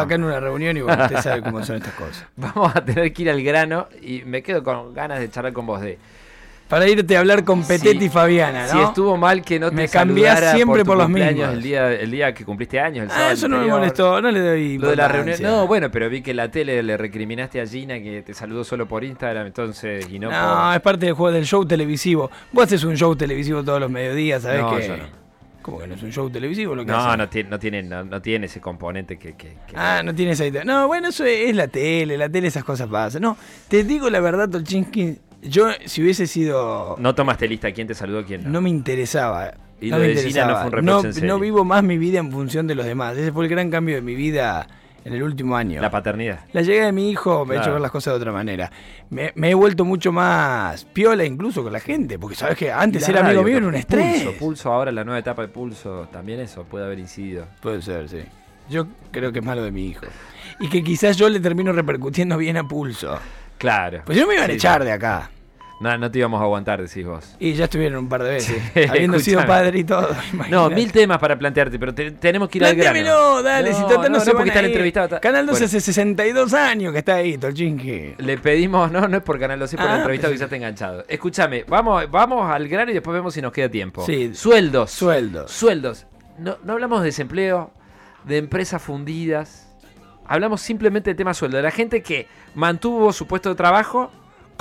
acá 0.00 0.14
en 0.14 0.24
una 0.24 0.40
reunión 0.40 0.74
y 0.74 0.80
bueno, 0.80 1.02
usted 1.02 1.18
sabe 1.20 1.42
cómo 1.42 1.62
son 1.62 1.76
estas 1.76 1.92
cosas. 1.92 2.24
Vamos 2.36 2.74
a 2.74 2.82
tener 2.82 3.12
que 3.12 3.22
ir 3.24 3.30
al 3.30 3.42
grano 3.42 3.88
y 4.00 4.22
me 4.24 4.42
quedo 4.42 4.62
con 4.64 4.94
ganas 4.94 5.20
de 5.20 5.30
charlar 5.30 5.52
con 5.52 5.66
vos 5.66 5.82
de. 5.82 5.98
Para 6.66 6.88
irte 6.88 7.14
a 7.14 7.20
hablar 7.20 7.44
con 7.44 7.62
Petete 7.62 7.98
si- 7.98 8.06
y 8.06 8.08
Fabiana, 8.08 8.66
Si 8.68 8.78
estuvo 8.80 9.18
mal 9.18 9.42
que 9.42 9.60
no 9.60 9.68
te 9.68 9.76
Me 9.76 9.88
cambiás 9.88 10.52
siempre 10.52 10.82
por 10.86 10.96
los 10.96 11.10
mismos. 11.10 11.50
El 11.52 11.62
día, 11.62 11.92
el 11.92 12.10
día 12.10 12.32
que 12.32 12.42
cumpliste 12.46 12.80
años, 12.80 13.02
el 13.04 13.10
sábado 13.10 13.28
ah, 13.28 13.32
eso 13.34 13.46
no 13.48 13.58
me 13.58 13.66
molestó, 13.66 14.22
no 14.22 14.30
le 14.30 14.40
doy 14.40 14.78
Lo 14.78 14.88
de 14.88 14.96
la 14.96 15.08
reunión. 15.08 15.36
No, 15.42 15.66
bueno, 15.66 15.90
pero 15.90 16.08
vi 16.08 16.22
que 16.22 16.30
en 16.30 16.38
la 16.38 16.50
tele 16.50 16.82
le 16.82 16.96
recriminaste 16.96 17.60
a 17.60 17.66
Gina 17.66 18.00
que 18.00 18.22
te 18.22 18.32
saludó 18.32 18.64
solo 18.64 18.88
por 18.88 19.04
Instagram, 19.04 19.48
entonces, 19.48 20.08
y 20.10 20.18
no, 20.18 20.30
No, 20.30 20.64
por. 20.64 20.74
es 20.74 20.80
parte 20.80 21.04
del 21.04 21.14
juego 21.14 21.32
del 21.34 21.44
show 21.44 21.66
televisivo. 21.66 22.30
Vos 22.52 22.64
haces 22.64 22.82
un 22.84 22.96
show 22.96 23.14
televisivo 23.14 23.62
todos 23.62 23.78
los 23.78 23.90
mediodías, 23.90 24.40
¿sabés 24.40 24.62
No, 24.62 24.74
que? 24.74 24.88
yo 24.88 24.96
no. 24.96 25.21
¿Cómo 25.62 25.78
que 25.78 25.86
no 25.86 25.94
es 25.94 26.02
un 26.02 26.12
show 26.12 26.28
televisivo 26.28 26.74
lo 26.74 26.84
que 26.84 26.90
No, 26.92 27.16
no 27.16 27.28
tiene, 27.28 27.48
no 27.50 27.58
tiene, 27.58 27.82
no, 27.82 28.04
no 28.04 28.20
tiene 28.20 28.46
ese 28.46 28.60
componente 28.60 29.18
que. 29.18 29.34
que- 29.34 29.56
que- 29.66 29.74
Ah, 29.76 30.02
no 30.04 30.14
tienes 30.14 30.40
ahí. 30.40 30.52
No, 30.64 30.86
bueno, 30.88 31.08
eso 31.08 31.24
es, 31.24 31.48
es 31.50 31.56
la 31.56 31.68
tele, 31.68 32.18
la 32.18 32.28
tele 32.28 32.48
esas 32.48 32.64
cosas 32.64 32.88
pasan. 32.88 33.22
No, 33.22 33.36
te 33.68 33.84
digo 33.84 34.10
la 34.10 34.20
verdad, 34.20 34.48
Tolchinsky, 34.50 35.18
yo 35.42 35.68
si 35.86 36.02
hubiese 36.02 36.26
sido... 36.26 36.96
No 36.98 37.14
tomaste 37.14 37.48
lista 37.48 37.72
quién 37.72 37.86
te 37.86 37.94
saludó, 37.94 38.24
quién 38.24 38.44
no. 38.44 38.50
No 38.50 38.60
me 38.60 38.70
interesaba. 38.70 39.54
Y 39.80 39.90
no 39.90 39.98
lo 39.98 40.02
me 40.04 40.08
de 40.14 40.22
Gina 40.22 40.46
no 40.46 40.68
fue 40.68 40.80
un 40.80 41.12
serio. 41.14 41.28
no 41.28 41.40
vivo 41.40 41.64
más 41.64 41.82
mi 41.82 41.98
vida 41.98 42.20
en 42.20 42.30
función 42.30 42.66
de 42.68 42.74
los 42.76 42.86
demás. 42.86 43.16
Ese 43.16 43.32
fue 43.32 43.44
el 43.44 43.50
gran 43.50 43.70
cambio 43.70 43.96
de 43.96 44.02
mi 44.02 44.14
vida 44.14 44.68
en 45.04 45.12
el 45.12 45.22
último 45.22 45.56
año. 45.56 45.80
La 45.80 45.90
paternidad. 45.90 46.40
La 46.52 46.62
llegada 46.62 46.86
de 46.86 46.92
mi 46.92 47.10
hijo 47.10 47.44
me 47.44 47.56
ha 47.56 47.60
hecho 47.60 47.72
ver 47.72 47.80
las 47.80 47.90
cosas 47.90 48.14
de 48.14 48.18
otra 48.18 48.32
manera. 48.32 48.70
Me, 49.10 49.32
me 49.34 49.50
he 49.50 49.54
vuelto 49.54 49.84
mucho 49.84 50.12
más 50.12 50.84
piola 50.84 51.24
incluso 51.24 51.62
con 51.62 51.72
la 51.72 51.80
gente, 51.80 52.18
porque 52.18 52.36
sabes 52.36 52.56
que 52.56 52.70
antes 52.72 53.08
la 53.08 53.20
amigo 53.20 53.42
mío 53.42 53.56
era 53.58 53.66
un 53.66 53.74
estrés. 53.74 54.22
Pulso, 54.22 54.38
Pulso 54.38 54.72
ahora, 54.72 54.92
la 54.92 55.04
nueva 55.04 55.18
etapa 55.18 55.42
de 55.42 55.48
Pulso, 55.48 56.08
también 56.12 56.40
eso 56.40 56.64
puede 56.64 56.84
haber 56.84 56.98
incidido. 56.98 57.46
Puede 57.60 57.82
ser, 57.82 58.08
sí. 58.08 58.22
Yo 58.70 58.86
creo 59.10 59.32
que 59.32 59.40
es 59.40 59.44
malo 59.44 59.62
de 59.62 59.70
mi 59.72 59.86
hijo. 59.86 60.06
Y 60.60 60.68
que 60.68 60.82
quizás 60.82 61.16
yo 61.16 61.28
le 61.28 61.40
termino 61.40 61.72
repercutiendo 61.72 62.36
bien 62.36 62.56
a 62.56 62.66
pulso. 62.66 63.18
Claro. 63.58 64.02
Pues 64.04 64.16
yo 64.18 64.26
me 64.26 64.34
iban 64.34 64.44
a 64.44 64.48
Sí, 64.48 64.56
echar 64.56 64.84
de 64.84 64.92
acá. 64.92 65.30
No, 65.82 65.98
no 65.98 66.10
te 66.10 66.18
íbamos 66.20 66.40
a 66.40 66.44
aguantar, 66.44 66.80
decís 66.80 67.04
vos. 67.04 67.34
Y 67.40 67.54
ya 67.54 67.64
estuvieron 67.64 67.98
un 67.98 68.08
par 68.08 68.22
de 68.22 68.30
veces. 68.30 68.62
Sí, 68.74 68.80
habiendo 68.88 69.18
sido 69.18 69.44
padre 69.44 69.80
y 69.80 69.84
todo. 69.84 70.08
No, 70.48 70.70
mil 70.70 70.92
temas 70.92 71.18
para 71.18 71.36
plantearte, 71.38 71.78
pero 71.78 71.92
te- 71.92 72.12
tenemos 72.12 72.48
que 72.48 72.58
ir 72.58 72.64
al 72.64 72.76
grano. 72.76 73.42
Dale, 73.42 73.74
si 73.74 73.82
total 73.82 74.12
no, 74.12 74.20
se 74.20 74.30
porque 74.30 74.38
van 74.38 74.48
está 74.48 74.58
a 74.58 74.62
el 74.62 74.66
ir. 74.66 74.72
entrevistado. 74.72 75.06
está- 75.06 75.20
Canal 75.20 75.44
12 75.46 75.52
Bueno, 75.54 75.66
hace 75.66 75.80
62 75.80 76.54
años 76.54 76.92
que 76.92 76.98
está 77.00 77.16
ahí, 77.16 77.36
Tolchinki. 77.36 78.14
le 78.18 78.38
pedimos, 78.38 78.90
no, 78.92 79.08
no 79.08 79.16
es 79.16 79.22
por 79.24 79.38
Canal 79.40 79.58
12, 79.58 79.76
por 79.76 79.86
el 79.86 79.90
Ah, 79.92 79.96
entrevistado 79.98 80.32
que 80.32 80.38
ya 80.38 80.44
está 80.44 80.56
enganchado. 80.56 81.04
Escúchame, 81.08 81.64
vamos, 81.66 82.08
vamos 82.10 82.48
al 82.50 82.68
grano 82.68 82.90
y 82.92 82.94
después 82.94 83.12
vemos 83.14 83.34
si 83.34 83.42
nos 83.42 83.52
queda 83.52 83.68
tiempo. 83.68 84.06
Sí. 84.06 84.32
Sueldos. 84.34 84.90
Sueldos. 84.92 85.50
Sueldos. 85.50 86.06
No, 86.38 86.58
no 86.64 86.74
hablamos 86.74 87.00
de 87.00 87.06
desempleo, 87.06 87.72
de 88.24 88.38
empresas 88.38 88.80
fundidas. 88.80 89.68
Hablamos 90.26 90.60
simplemente 90.60 91.10
del 91.10 91.16
tema 91.16 91.34
sueldo. 91.34 91.56
De 91.56 91.62
la 91.64 91.70
gente 91.72 92.02
que 92.02 92.28
mantuvo 92.54 93.12
su 93.12 93.26
puesto 93.26 93.48
de 93.48 93.54
trabajo, 93.56 94.10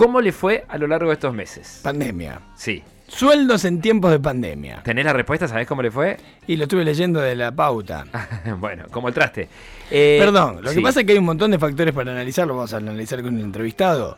¿cómo 0.02 0.20
le 0.20 0.32
fue 0.32 0.66
a 0.68 0.80
lo 0.80 0.88
largo 0.88 1.10
de 1.10 1.14
estos 1.14 1.32
meses? 1.32 1.80
Pandemia. 1.84 2.40
Sí. 2.56 2.82
Sueldos 3.08 3.66
en 3.66 3.82
tiempos 3.82 4.10
de 4.10 4.20
pandemia. 4.20 4.82
¿Tenés 4.82 5.06
la 5.06 5.14
respuesta? 5.14 5.48
¿Sabés 5.48 5.68
cómo 5.68 5.84
le 5.84 5.92
fue? 5.92 6.18
Y 6.48 6.56
lo 6.56 6.64
estuve 6.64 6.84
leyendo 6.84 7.20
de 7.20 7.36
la 7.36 7.52
pauta. 7.52 8.06
bueno, 8.60 8.86
como 8.90 9.10
el 9.10 9.14
traste. 9.14 9.48
Eh, 9.92 10.18
Perdón, 10.20 10.64
lo 10.64 10.70
sí. 10.72 10.78
que 10.78 10.82
pasa 10.82 11.02
es 11.02 11.06
que 11.06 11.12
hay 11.12 11.20
un 11.20 11.26
montón 11.26 11.52
de 11.52 11.60
factores 11.60 11.94
para 11.94 12.12
analizarlo, 12.14 12.56
vamos 12.56 12.74
a 12.74 12.78
analizar 12.78 13.22
con 13.22 13.38
el 13.38 13.44
entrevistado. 13.44 14.18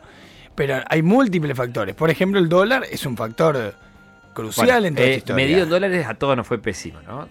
Pero 0.54 0.76
hay 0.88 1.02
múltiples 1.02 1.54
factores. 1.54 1.94
Por 1.94 2.08
ejemplo, 2.08 2.40
el 2.40 2.48
dólar 2.48 2.84
es 2.90 3.04
un 3.04 3.14
factor 3.14 3.74
crucial 4.32 4.68
Bueno, 4.68 4.86
en 4.86 4.94
toda 4.94 5.06
eh, 5.06 5.10
esta 5.10 5.18
historia. 5.18 5.44
medido 5.44 5.64
en 5.64 5.68
dólares 5.68 6.06
a 6.06 6.14
todos 6.14 6.34
nos 6.34 6.46
fue 6.46 6.58
pésimo, 6.58 7.02
¿no? 7.02 7.28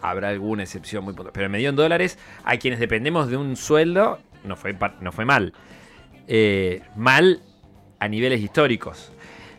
Habrá 0.00 0.28
alguna 0.28 0.62
excepción 0.62 1.02
muy 1.02 1.14
puntual. 1.14 1.32
Pero 1.34 1.48
medido 1.48 1.70
en 1.70 1.76
dólares, 1.76 2.18
a 2.44 2.56
quienes 2.58 2.78
dependemos 2.78 3.28
de 3.28 3.36
un 3.36 3.56
sueldo, 3.56 4.20
no 4.44 4.54
fue, 4.54 4.76
no 5.00 5.10
fue 5.10 5.24
mal. 5.24 5.54
Eh, 6.28 6.82
mal 6.94 7.40
a 7.98 8.08
niveles 8.08 8.40
históricos. 8.40 9.12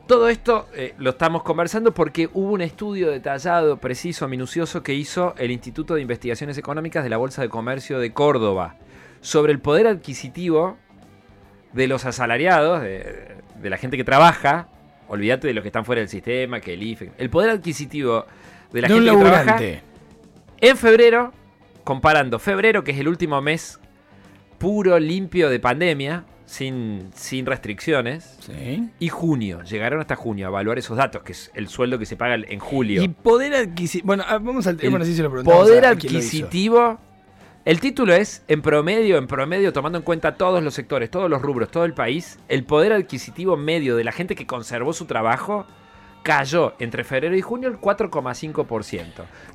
Todo 0.07 0.29
esto 0.29 0.67
eh, 0.73 0.93
lo 0.97 1.11
estamos 1.11 1.43
conversando 1.43 1.93
porque 1.93 2.29
hubo 2.33 2.53
un 2.53 2.61
estudio 2.61 3.11
detallado, 3.11 3.77
preciso, 3.77 4.27
minucioso 4.27 4.81
que 4.81 4.93
hizo 4.93 5.35
el 5.37 5.51
Instituto 5.51 5.95
de 5.95 6.01
Investigaciones 6.01 6.57
Económicas 6.57 7.03
de 7.03 7.09
la 7.09 7.17
Bolsa 7.17 7.41
de 7.41 7.49
Comercio 7.49 7.99
de 7.99 8.13
Córdoba 8.13 8.75
sobre 9.19 9.51
el 9.51 9.59
poder 9.59 9.87
adquisitivo 9.87 10.77
de 11.73 11.87
los 11.87 12.05
asalariados, 12.05 12.81
de, 12.81 13.35
de 13.61 13.69
la 13.69 13.77
gente 13.77 13.97
que 13.97 14.05
trabaja. 14.05 14.69
Olvídate 15.09 15.47
de 15.47 15.53
los 15.53 15.61
que 15.61 15.69
están 15.69 15.83
fuera 15.83 15.99
del 15.99 16.09
sistema, 16.09 16.61
que 16.61 16.73
el 16.73 16.83
IFE. 16.83 17.11
El 17.17 17.29
poder 17.29 17.49
adquisitivo 17.49 18.25
de 18.71 18.81
la 18.81 18.87
de 18.87 18.93
gente 18.93 19.11
que 19.11 19.17
trabaja 19.17 19.59
en 20.59 20.77
febrero, 20.77 21.33
comparando 21.83 22.39
febrero, 22.39 22.83
que 22.83 22.91
es 22.91 22.99
el 22.99 23.07
último 23.07 23.41
mes 23.41 23.79
puro, 24.57 24.97
limpio 24.99 25.49
de 25.49 25.59
pandemia, 25.59 26.25
sin, 26.47 27.11
sin 27.13 27.45
restricciones, 27.45 28.37
Sí. 28.39 28.89
y 28.99 29.09
junio. 29.09 29.61
Llegaron 29.63 29.99
hasta 29.99 30.15
junio 30.15 30.47
a 30.47 30.49
evaluar 30.49 30.79
esos 30.79 30.97
datos, 30.97 31.21
que 31.21 31.33
es 31.33 31.51
el 31.53 31.67
sueldo 31.67 31.99
que 31.99 32.05
se 32.05 32.15
paga 32.15 32.35
en 32.35 32.59
julio. 32.59 33.03
Y 33.03 33.09
poder 33.09 33.53
adquisitivo. 33.53 34.07
Bueno, 34.07 34.23
ah, 34.27 34.39
vamos 34.39 34.65
al 34.65 34.75
El 34.75 34.79
tema, 34.79 34.91
bueno, 34.91 35.05
sí 35.05 35.13
se 35.13 35.21
lo 35.21 35.29
preguntamos 35.29 35.61
poder 35.61 35.85
a 35.85 35.89
adquisitivo. 35.89 36.99
El 37.65 37.81
título 37.81 38.13
es, 38.13 38.43
en 38.47 38.61
promedio, 38.61 39.17
en 39.17 39.27
promedio, 39.27 39.73
tomando 39.73 39.97
en 39.97 40.03
cuenta 40.05 40.35
todos 40.35 40.63
los 40.63 40.73
sectores, 40.73 41.11
todos 41.11 41.29
los 41.29 41.41
rubros, 41.41 41.69
todo 41.69 41.83
el 41.83 41.93
país, 41.93 42.39
el 42.47 42.63
poder 42.63 42.93
adquisitivo 42.93 43.57
medio 43.57 43.97
de 43.97 44.05
la 44.05 44.13
gente 44.13 44.35
que 44.35 44.47
conservó 44.47 44.93
su 44.93 45.05
trabajo 45.05 45.67
cayó 46.23 46.73
entre 46.79 47.03
febrero 47.03 47.35
y 47.35 47.41
junio 47.41 47.69
el 47.69 47.77
4,5%. 47.79 49.05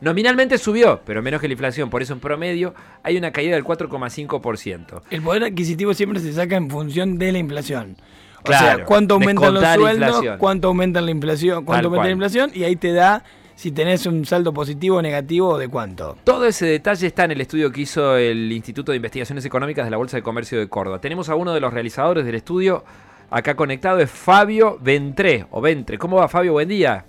Nominalmente 0.00 0.58
subió, 0.58 1.00
pero 1.04 1.22
menos 1.22 1.40
que 1.40 1.48
la 1.48 1.52
inflación, 1.52 1.90
por 1.90 2.02
eso 2.02 2.12
en 2.14 2.20
promedio 2.20 2.74
hay 3.02 3.16
una 3.16 3.30
caída 3.32 3.54
del 3.54 3.64
4,5%. 3.64 5.02
El 5.10 5.22
poder 5.22 5.44
adquisitivo 5.44 5.94
siempre 5.94 6.20
se 6.20 6.32
saca 6.32 6.56
en 6.56 6.70
función 6.70 7.18
de 7.18 7.32
la 7.32 7.38
inflación. 7.38 7.96
O 8.40 8.42
Claro, 8.44 8.76
sea, 8.78 8.84
cuánto 8.86 9.14
aumentan 9.14 9.54
los 9.54 9.62
sueldos, 9.62 10.08
inflación. 10.08 10.38
cuánto 10.38 10.68
aumentan 10.68 11.04
la 11.04 11.10
inflación, 11.12 11.64
cuánto 11.64 11.78
Tal 11.78 11.84
aumenta 11.86 12.06
la 12.06 12.12
inflación, 12.12 12.50
y 12.54 12.64
ahí 12.64 12.74
te 12.74 12.92
da 12.92 13.22
si 13.54 13.70
tenés 13.70 14.06
un 14.06 14.24
saldo 14.24 14.52
positivo 14.52 14.96
o 14.96 15.02
negativo 15.02 15.58
de 15.58 15.68
cuánto. 15.68 16.16
Todo 16.24 16.46
ese 16.46 16.66
detalle 16.66 17.06
está 17.06 17.24
en 17.24 17.32
el 17.32 17.40
estudio 17.40 17.70
que 17.70 17.82
hizo 17.82 18.16
el 18.16 18.50
Instituto 18.50 18.90
de 18.90 18.96
Investigaciones 18.96 19.44
Económicas 19.44 19.84
de 19.84 19.90
la 19.92 19.96
Bolsa 19.96 20.16
de 20.16 20.22
Comercio 20.24 20.58
de 20.58 20.68
Córdoba. 20.68 21.00
Tenemos 21.00 21.28
a 21.28 21.36
uno 21.36 21.52
de 21.54 21.60
los 21.60 21.72
realizadores 21.72 22.24
del 22.24 22.34
estudio 22.34 22.82
acá 23.32 23.54
conectado, 23.56 23.98
es 23.98 24.10
Fabio 24.10 24.78
Ventré, 24.80 25.46
o 25.50 25.60
Ventre. 25.60 25.98
¿Cómo 25.98 26.16
va 26.16 26.28
Fabio? 26.28 26.52
Buen 26.52 26.68
día. 26.68 27.04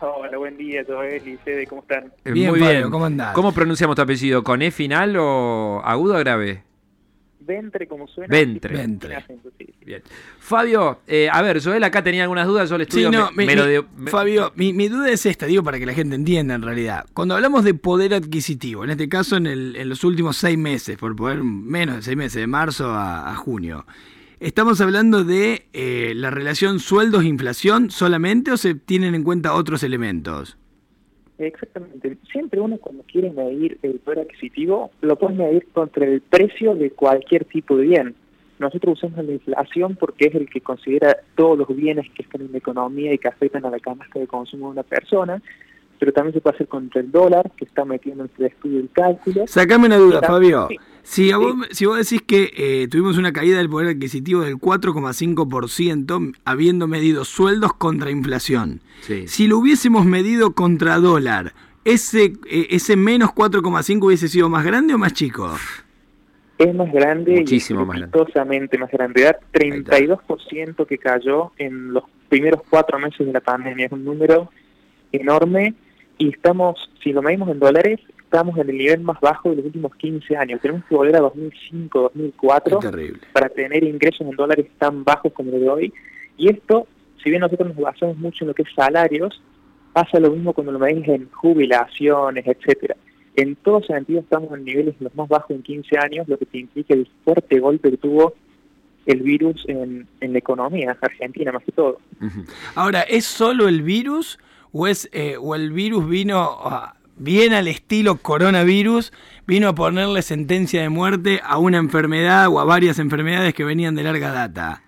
Hola, 0.00 0.36
buen 0.36 0.56
día, 0.56 0.82
Joel 0.86 1.22
y 1.26 1.66
¿cómo 1.66 1.80
están? 1.80 2.12
Eh, 2.24 2.32
Bien, 2.32 2.50
Muy 2.50 2.60
Fabio, 2.60 2.78
bien. 2.78 2.90
¿cómo 2.90 3.04
andás? 3.06 3.32
¿Cómo 3.34 3.52
pronunciamos 3.52 3.96
tu 3.96 4.02
apellido? 4.02 4.44
¿Con 4.44 4.60
E 4.62 4.70
final 4.70 5.16
o 5.18 5.80
agudo 5.84 6.14
o 6.14 6.18
grave? 6.18 6.62
Ventre, 7.40 7.86
como 7.88 8.06
suena. 8.06 8.30
Ventre. 8.30 8.76
Ventre. 8.76 9.16
Acento, 9.16 9.50
sí. 9.58 9.66
Bien. 9.86 10.02
Fabio, 10.38 11.00
eh, 11.06 11.30
a 11.32 11.40
ver, 11.40 11.62
Joel 11.64 11.82
acá 11.82 12.04
tenía 12.04 12.24
algunas 12.24 12.46
dudas, 12.46 12.68
yo 12.68 12.76
Sí, 12.76 12.82
estudio 12.82 13.10
no, 13.10 13.30
me, 13.32 13.38
mi- 13.38 13.46
me 13.46 13.56
lo 13.56 13.64
mi- 13.64 13.70
dio- 13.70 13.86
me- 13.96 14.10
Fabio, 14.10 14.52
mi, 14.54 14.74
mi 14.74 14.88
duda 14.88 15.08
es 15.10 15.24
esta, 15.24 15.46
digo 15.46 15.62
para 15.62 15.78
que 15.78 15.86
la 15.86 15.94
gente 15.94 16.14
entienda 16.14 16.54
en 16.54 16.60
realidad. 16.62 17.06
Cuando 17.14 17.34
hablamos 17.34 17.64
de 17.64 17.72
poder 17.72 18.12
adquisitivo, 18.12 18.84
en 18.84 18.90
este 18.90 19.08
caso 19.08 19.36
en, 19.38 19.46
el- 19.46 19.76
en 19.76 19.88
los 19.88 20.04
últimos 20.04 20.36
seis 20.36 20.58
meses, 20.58 20.98
por 20.98 21.16
poder 21.16 21.42
menos 21.42 21.96
de 21.96 22.02
seis 22.02 22.16
meses, 22.18 22.34
de 22.34 22.46
marzo 22.46 22.90
a, 22.90 23.30
a 23.30 23.34
junio, 23.36 23.86
¿estamos 24.40 24.80
hablando 24.80 25.24
de 25.24 25.66
eh, 25.72 26.12
la 26.14 26.30
relación 26.30 26.78
sueldos-inflación 26.78 27.90
solamente 27.90 28.50
o 28.50 28.56
se 28.56 28.74
tienen 28.74 29.14
en 29.14 29.24
cuenta 29.24 29.54
otros 29.54 29.82
elementos? 29.82 30.56
Exactamente. 31.38 32.18
Siempre 32.32 32.60
uno 32.60 32.78
cuando 32.78 33.04
quiere 33.04 33.30
medir 33.30 33.78
el 33.82 34.00
poder 34.00 34.20
adquisitivo, 34.20 34.90
lo 35.00 35.16
puede 35.16 35.36
medir 35.36 35.68
contra 35.72 36.04
el 36.04 36.20
precio 36.20 36.74
de 36.74 36.90
cualquier 36.90 37.44
tipo 37.44 37.76
de 37.76 37.84
bien. 37.84 38.14
Nosotros 38.58 38.98
usamos 38.98 39.24
la 39.24 39.32
inflación 39.32 39.94
porque 39.94 40.26
es 40.26 40.34
el 40.34 40.48
que 40.50 40.60
considera 40.60 41.16
todos 41.36 41.56
los 41.56 41.68
bienes 41.68 42.10
que 42.10 42.22
están 42.22 42.40
en 42.40 42.50
la 42.50 42.58
economía 42.58 43.12
y 43.12 43.18
que 43.18 43.28
afectan 43.28 43.64
a 43.64 43.70
la 43.70 43.78
canasta 43.78 44.18
de 44.18 44.26
consumo 44.26 44.66
de 44.66 44.72
una 44.72 44.82
persona, 44.82 45.40
pero 46.00 46.12
también 46.12 46.34
se 46.34 46.40
puede 46.40 46.56
hacer 46.56 46.66
contra 46.66 47.00
el 47.00 47.12
dólar, 47.12 47.52
que 47.56 47.64
está 47.64 47.84
metiendo 47.84 48.24
en 48.24 48.30
el 48.36 48.46
estudio 48.46 48.80
el 48.80 48.90
cálculo. 48.90 49.46
Sacame 49.46 49.86
una 49.86 49.96
duda, 49.96 50.22
Fabio. 50.22 50.66
sí. 50.68 50.76
Si, 51.10 51.30
a 51.32 51.36
Sí. 51.38 51.42
vos, 51.42 51.54
si 51.70 51.86
vos 51.86 51.96
decís 51.96 52.20
que 52.20 52.52
eh, 52.54 52.86
tuvimos 52.88 53.16
una 53.16 53.32
caída 53.32 53.56
del 53.56 53.70
poder 53.70 53.88
adquisitivo 53.96 54.42
del 54.42 54.58
4,5% 54.58 56.32
habiendo 56.44 56.86
medido 56.86 57.24
sueldos 57.24 57.72
contra 57.72 58.10
inflación, 58.10 58.80
Sí. 59.00 59.26
si 59.26 59.46
lo 59.46 59.56
hubiésemos 59.58 60.04
medido 60.04 60.52
contra 60.52 60.98
dólar, 60.98 61.54
¿ese, 61.86 62.34
eh, 62.50 62.66
ese 62.70 62.96
menos 62.96 63.30
4,5 63.32 64.06
hubiese 64.08 64.28
sido 64.28 64.50
más 64.50 64.66
grande 64.66 64.92
o 64.94 64.98
más 64.98 65.14
chico? 65.14 65.50
Es 66.58 66.74
más 66.74 66.92
grande 66.92 67.36
Muchísimo 67.40 67.82
y 67.82 67.86
más 67.86 67.96
grande. 68.00 68.78
más 68.78 68.90
grande. 68.90 69.22
Da 69.22 69.38
32% 69.52 70.86
que 70.86 70.98
cayó 70.98 71.52
en 71.56 71.92
los 71.94 72.04
primeros 72.28 72.60
cuatro 72.68 72.98
meses 72.98 73.26
de 73.26 73.32
la 73.32 73.40
pandemia. 73.40 73.86
Es 73.86 73.92
un 73.92 74.04
número 74.04 74.50
enorme 75.12 75.72
y 76.18 76.28
estamos, 76.28 76.90
si 77.02 77.12
lo 77.12 77.22
medimos 77.22 77.48
en 77.48 77.60
dólares, 77.60 78.00
estamos 78.30 78.58
en 78.58 78.68
el 78.68 78.76
nivel 78.76 79.00
más 79.00 79.18
bajo 79.20 79.48
de 79.50 79.56
los 79.56 79.64
últimos 79.64 79.94
15 79.96 80.36
años. 80.36 80.60
Tenemos 80.60 80.84
que 80.84 80.94
volver 80.94 81.16
a 81.16 81.20
2005, 81.20 82.10
2004 82.14 82.78
terrible. 82.78 83.20
para 83.32 83.48
tener 83.48 83.82
ingresos 83.82 84.20
en 84.20 84.36
dólares 84.36 84.66
tan 84.78 85.02
bajos 85.02 85.32
como 85.32 85.50
los 85.50 85.60
de 85.60 85.68
hoy. 85.70 85.92
Y 86.36 86.50
esto, 86.50 86.86
si 87.22 87.30
bien 87.30 87.40
nosotros 87.40 87.68
nos 87.68 87.78
basamos 87.78 88.18
mucho 88.18 88.44
en 88.44 88.48
lo 88.48 88.54
que 88.54 88.62
es 88.62 88.68
salarios, 88.76 89.42
pasa 89.94 90.20
lo 90.20 90.30
mismo 90.30 90.52
cuando 90.52 90.72
lo 90.72 90.78
medimos 90.78 91.08
en 91.08 91.30
jubilaciones, 91.30 92.46
etcétera. 92.46 92.96
en 93.34 93.56
todo 93.56 93.82
sentido 93.82 94.20
estamos 94.20 94.52
en 94.52 94.64
niveles 94.64 94.94
los 95.00 95.14
más 95.14 95.28
bajos 95.28 95.50
en 95.50 95.62
15 95.62 95.98
años, 95.98 96.28
lo 96.28 96.36
que 96.36 96.46
implica 96.52 96.92
el 96.92 97.08
fuerte 97.24 97.58
golpe 97.58 97.90
que 97.90 97.96
tuvo 97.96 98.34
el 99.06 99.22
virus 99.22 99.64
en, 99.68 100.06
la 100.20 100.38
economía 100.38 100.98
argentina 101.00 101.50
más 101.50 101.64
que 101.64 101.72
todo. 101.72 101.98
Ahora, 102.74 103.00
¿es 103.02 103.24
solo 103.24 103.68
el 103.68 103.80
virus 103.80 104.38
o, 104.70 104.86
es, 104.86 105.08
eh, 105.12 105.36
o 105.40 105.54
el 105.54 105.72
virus 105.72 106.06
vino 106.06 106.58
bien 107.18 107.52
al 107.52 107.68
estilo 107.68 108.16
coronavirus, 108.16 109.12
vino 109.46 109.68
a 109.68 109.74
ponerle 109.74 110.22
sentencia 110.22 110.82
de 110.82 110.88
muerte 110.88 111.40
a 111.44 111.58
una 111.58 111.78
enfermedad 111.78 112.48
o 112.48 112.60
a 112.60 112.64
varias 112.64 112.98
enfermedades 112.98 113.54
que 113.54 113.64
venían 113.64 113.94
de 113.94 114.02
larga 114.02 114.32
data? 114.32 114.82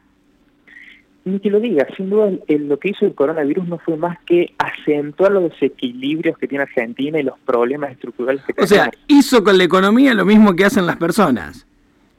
Ni 1.25 1.39
que 1.39 1.51
lo 1.51 1.61
diga, 1.61 1.87
sin 1.97 2.09
duda 2.09 2.31
lo 2.49 2.79
que 2.79 2.91
hizo 2.91 3.05
el 3.05 3.15
coronavirus 3.15 3.69
no 3.69 3.79
fue 3.79 3.97
más 3.97 4.19
que 4.25 4.55
acentuar 4.59 5.33
los 5.33 5.51
desequilibrios 5.51 6.39
que 6.39 6.49
tiene 6.49 6.63
Argentina 6.63 7.21
y 7.21 7.23
los 7.23 7.39
problemas 7.41 7.93
estructurales 7.93 8.43
que 8.45 8.55
tenemos. 8.55 8.73
O 8.73 8.75
sea, 8.75 8.91
hizo 9.07 9.45
con 9.45 9.59
la 9.59 9.65
economía 9.65 10.15
lo 10.15 10.25
mismo 10.25 10.57
que 10.57 10.65
hacen 10.65 10.87
las 10.87 10.97
personas. 10.97 11.67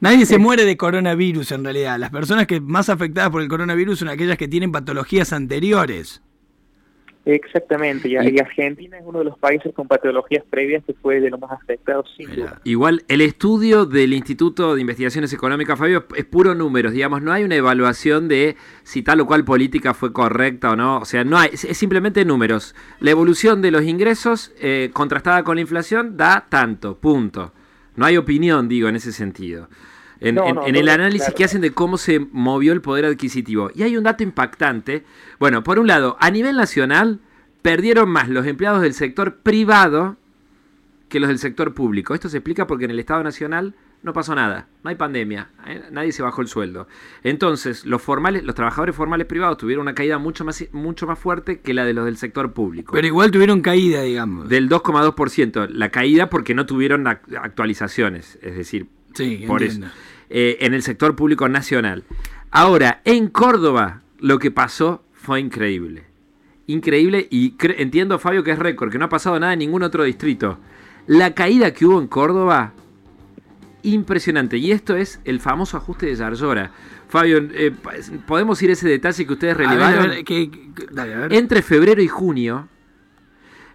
Nadie 0.02 0.26
se 0.26 0.38
muere 0.38 0.64
de 0.64 0.76
coronavirus 0.76 1.52
en 1.52 1.62
realidad. 1.62 1.96
Las 1.98 2.10
personas 2.10 2.48
que 2.48 2.60
más 2.60 2.88
afectadas 2.88 3.30
por 3.30 3.40
el 3.40 3.48
coronavirus 3.48 4.00
son 4.00 4.08
aquellas 4.08 4.36
que 4.36 4.48
tienen 4.48 4.72
patologías 4.72 5.32
anteriores. 5.32 6.22
Exactamente, 7.24 8.08
y, 8.08 8.16
Argentina 8.16 8.98
es 8.98 9.04
uno 9.06 9.20
de 9.20 9.26
los 9.26 9.38
países 9.38 9.72
con 9.74 9.86
patologías 9.86 10.44
previas 10.50 10.82
que 10.84 10.92
fue 10.94 11.20
de 11.20 11.30
los 11.30 11.38
más 11.38 11.52
afectados, 11.52 12.12
sin 12.16 12.34
duda. 12.34 12.60
Igual, 12.64 13.04
el 13.06 13.20
estudio 13.20 13.86
del 13.86 14.12
Instituto 14.12 14.74
de 14.74 14.80
Investigaciones 14.80 15.32
Económicas, 15.32 15.78
Fabio, 15.78 16.04
es 16.16 16.24
puro 16.24 16.56
números, 16.56 16.92
digamos, 16.92 17.22
no 17.22 17.32
hay 17.32 17.44
una 17.44 17.54
evaluación 17.54 18.26
de 18.26 18.56
si 18.82 19.02
tal 19.02 19.20
o 19.20 19.26
cual 19.26 19.44
política 19.44 19.94
fue 19.94 20.12
correcta 20.12 20.72
o 20.72 20.76
no, 20.76 20.98
o 20.98 21.04
sea, 21.04 21.22
no 21.22 21.38
hay, 21.38 21.50
es, 21.52 21.60
simplemente 21.78 22.24
números. 22.24 22.74
La 22.98 23.12
evolución 23.12 23.62
de 23.62 23.70
los 23.70 23.84
ingresos 23.84 24.52
eh, 24.60 24.90
contrastada 24.92 25.44
con 25.44 25.54
la 25.56 25.60
inflación 25.60 26.16
da 26.16 26.46
tanto, 26.48 26.98
punto. 26.98 27.52
No 27.94 28.04
hay 28.04 28.16
opinión, 28.16 28.68
digo, 28.68 28.88
en 28.88 28.96
ese 28.96 29.12
sentido 29.12 29.68
en, 30.22 30.76
el 30.76 30.88
análisis 30.88 31.34
que 31.34 31.44
hacen 31.44 31.60
de 31.60 31.72
cómo 31.72 31.98
se 31.98 32.20
movió 32.20 32.72
el 32.72 32.80
poder 32.80 33.04
adquisitivo. 33.04 33.70
Y 33.74 33.82
hay 33.82 33.96
un 33.96 34.04
dato 34.04 34.22
impactante. 34.22 35.04
Bueno, 35.38 35.62
por 35.62 35.78
un 35.78 35.86
lado, 35.86 36.16
a 36.20 36.30
nivel 36.30 36.56
nacional, 36.56 37.20
perdieron 37.62 38.08
más 38.08 38.28
los 38.28 38.46
empleados 38.46 38.82
del 38.82 38.94
sector 38.94 39.36
privado 39.36 40.16
que 41.08 41.20
los 41.20 41.28
del 41.28 41.38
sector 41.38 41.74
público. 41.74 42.14
Esto 42.14 42.28
se 42.28 42.38
explica 42.38 42.66
porque 42.66 42.84
en 42.84 42.90
el 42.92 42.98
Estado 42.98 43.22
Nacional 43.22 43.74
no 44.02 44.12
pasó 44.12 44.34
nada, 44.34 44.66
no 44.82 44.90
hay 44.90 44.96
pandemia, 44.96 45.50
¿eh? 45.66 45.80
nadie 45.92 46.10
se 46.10 46.22
bajó 46.22 46.42
el 46.42 46.48
sueldo. 46.48 46.88
Entonces, 47.22 47.86
los 47.86 48.02
formales, 48.02 48.42
los 48.42 48.54
trabajadores 48.54 48.96
formales 48.96 49.26
privados 49.26 49.58
tuvieron 49.58 49.82
una 49.82 49.94
caída 49.94 50.18
mucho 50.18 50.44
más, 50.44 50.64
mucho 50.72 51.06
más 51.06 51.18
fuerte 51.18 51.60
que 51.60 51.72
la 51.72 51.84
de 51.84 51.94
los 51.94 52.04
del 52.04 52.16
sector 52.16 52.52
público. 52.52 52.92
Pero 52.92 53.06
igual 53.06 53.30
tuvieron 53.30 53.60
caída, 53.60 54.02
digamos. 54.02 54.48
Del 54.48 54.68
2,2%. 54.68 55.68
La 55.68 55.90
caída 55.90 56.28
porque 56.28 56.54
no 56.54 56.66
tuvieron 56.66 57.06
actualizaciones, 57.06 58.38
es 58.42 58.56
decir, 58.56 58.88
sí, 59.14 59.44
por 59.46 59.62
eso. 59.62 59.82
Eh, 60.34 60.64
en 60.64 60.72
el 60.72 60.82
sector 60.82 61.14
público 61.14 61.46
nacional. 61.46 62.04
Ahora, 62.50 63.02
en 63.04 63.28
Córdoba, 63.28 64.00
lo 64.18 64.38
que 64.38 64.50
pasó 64.50 65.04
fue 65.12 65.40
increíble. 65.40 66.04
Increíble 66.66 67.28
y 67.30 67.54
entiendo, 67.76 68.18
Fabio, 68.18 68.42
que 68.42 68.52
es 68.52 68.58
récord, 68.58 68.90
que 68.90 68.96
no 68.96 69.04
ha 69.04 69.10
pasado 69.10 69.38
nada 69.38 69.52
en 69.52 69.58
ningún 69.58 69.82
otro 69.82 70.04
distrito. 70.04 70.58
La 71.06 71.34
caída 71.34 71.74
que 71.74 71.84
hubo 71.84 72.00
en 72.00 72.06
Córdoba, 72.06 72.72
impresionante. 73.82 74.56
Y 74.56 74.72
esto 74.72 74.96
es 74.96 75.20
el 75.26 75.38
famoso 75.38 75.76
ajuste 75.76 76.06
de 76.06 76.14
Yarlora. 76.14 76.70
Fabio, 77.10 77.46
eh, 77.52 77.70
¿podemos 78.26 78.62
ir 78.62 78.70
a 78.70 78.72
ese 78.72 78.88
detalle 78.88 79.26
que 79.26 79.32
ustedes 79.34 79.54
relevaron? 79.54 80.12
Entre 81.30 81.60
febrero 81.60 82.00
y 82.00 82.08
junio, 82.08 82.68